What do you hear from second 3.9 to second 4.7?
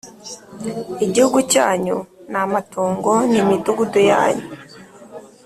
yanyu